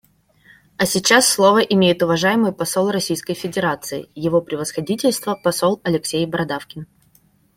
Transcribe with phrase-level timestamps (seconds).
[0.77, 6.87] А сейчас слово имеет уважаемый посол Российской Федерации— Его Превосходительство посол Алексей Бородавкин.